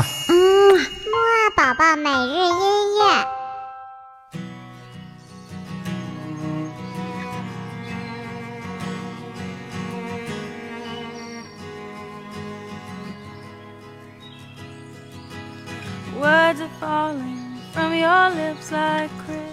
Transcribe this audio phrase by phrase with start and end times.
[0.00, 3.02] 嗯木二宝宝每日音乐。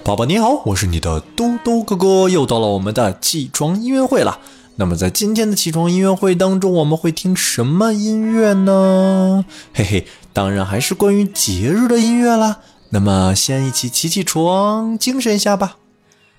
[0.05, 4.39] 宝宝你好，我是你的嘟嘟哥哥，又到了我们的起床音乐会了。
[4.79, 9.43] 那么在今天的起床音乐会当中，我们会听什么音乐呢？
[9.73, 12.59] 嘿嘿，当然还是关于节日的音乐啦。
[12.91, 15.75] 那么先一起起起床，精神一下吧。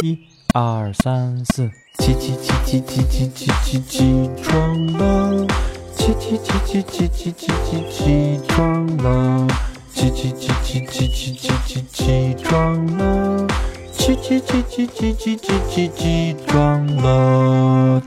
[0.03, 0.19] 一、
[0.55, 5.47] 二、三、四，起起起起起起起起起床了，
[5.95, 9.47] 起起起起起起起起起床了，
[9.93, 13.47] 起起起起起起起起起床了，
[13.93, 18.03] 起起起起起起起起起床了。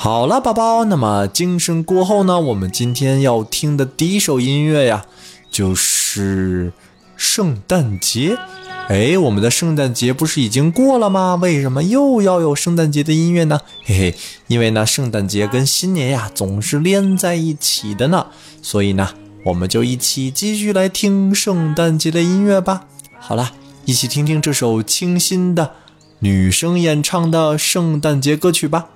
[0.00, 5.04] 好了，宝宝，那么精神过后呢，我们今天要听的第一首音乐呀，
[5.50, 6.72] 就是
[7.16, 8.38] 圣诞节。
[8.86, 11.34] 哎，我们的圣诞节不是已经过了吗？
[11.42, 13.60] 为什么又要有圣诞节的音乐呢？
[13.84, 14.14] 嘿嘿，
[14.46, 18.28] 因为呢，圣诞节跟新年呀总是连在一起的呢，
[18.62, 19.10] 所以呢，
[19.46, 22.84] 我们就一起继续来听圣诞节的音乐吧。
[23.18, 23.50] 好了，
[23.84, 25.72] 一起听听这首清新的
[26.20, 28.90] 女生演唱的圣诞节歌曲吧。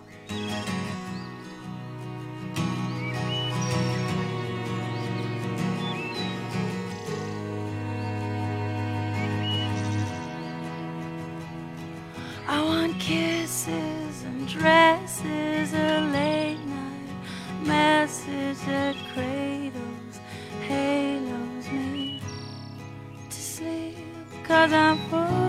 [12.53, 20.20] I want kisses and dresses, a late night message that cradles,
[20.69, 22.20] halos me
[23.30, 23.97] to sleep.
[24.45, 25.41] Cause I'm full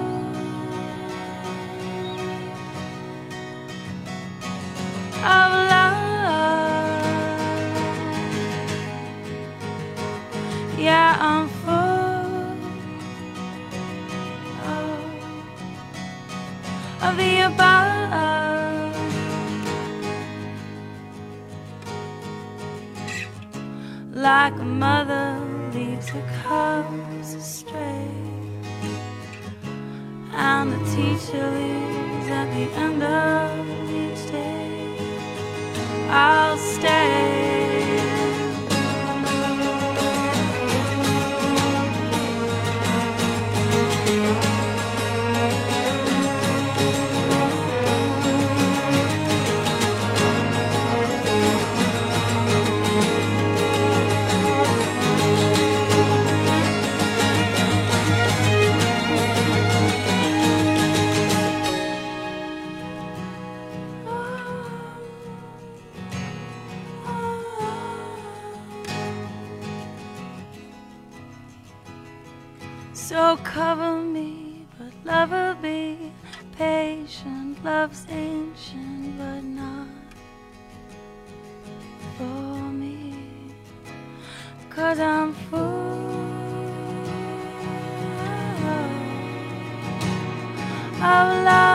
[17.06, 17.84] of the above.
[24.14, 25.28] Like a mother
[25.74, 28.08] leaves her cubs astray,
[30.32, 33.68] and the teacher leaves at the end of
[34.02, 34.98] each day.
[36.10, 37.03] I'll stay.
[73.04, 76.14] So cover me, but love will be
[76.58, 77.62] patient.
[77.62, 79.88] Love's ancient, but not
[82.18, 83.14] for me.
[84.70, 85.60] Cause I'm full
[91.02, 91.73] of love.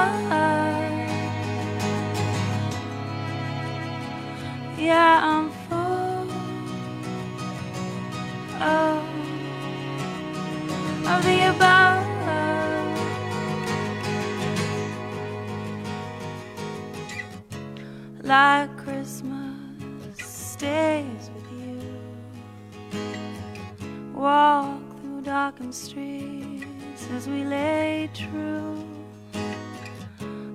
[18.28, 21.80] Like Christmas stays with you.
[24.14, 28.84] Walk through darkened streets as we lay true.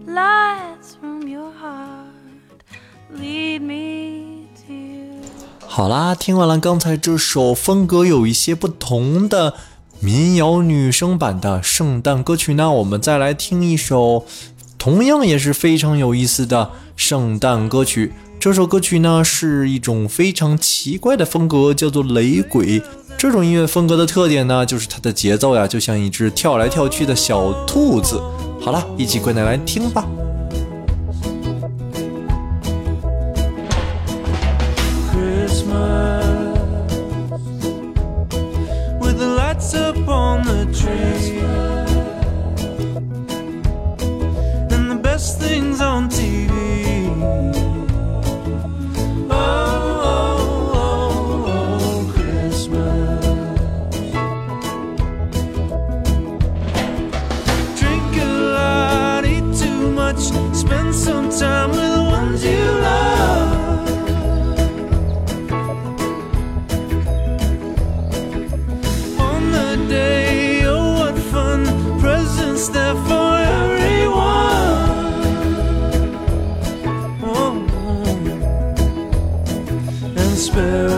[0.05, 2.61] Lights from your heart
[3.09, 5.21] lead me to you.
[5.65, 9.55] 好啦，听完了刚才这首风格有一些不同的
[9.99, 14.27] 民谣女生版的圣诞歌曲呢，我们再来听一首
[14.83, 18.11] 同样也是非常有意思的圣诞歌曲。
[18.37, 22.81] 这首歌曲呢是一种非常奇怪的风格，叫做雷鬼。
[23.17, 28.21] 这种音乐风格的特点呢，就是它的节奏呀，就像一只跳来跳去的小兔子。
[28.59, 30.05] 好了，一起跪下来听吧。
[35.13, 36.22] Christmas
[80.53, 80.92] despair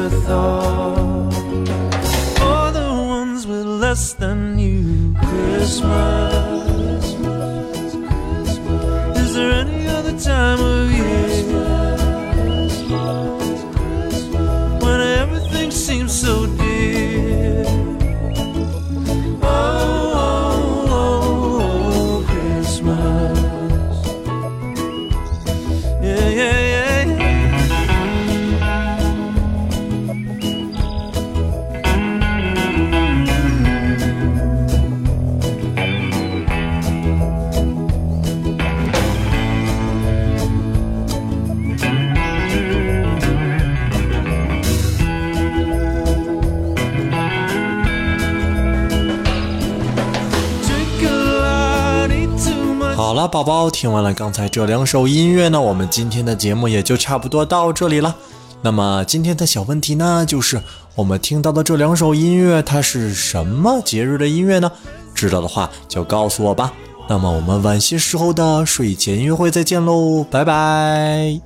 [53.16, 58.14] 了，宝宝，听完了刚才这两首音乐呢，我们今天的节目也就差不多到这里了。
[58.62, 60.62] 那么今天的小问题呢，就是
[60.96, 64.70] 我们听到的这两首音乐，它是什么节日的音乐呢？
[65.14, 66.74] 知道的话就告诉我吧。
[67.08, 71.40] 那么我们晚些时候的睡前约会再见喽，拜拜。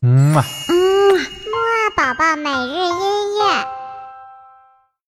[0.00, 0.44] 嗯嘛。
[0.68, 0.74] 嗯，
[1.18, 3.81] 木二宝宝每日音乐。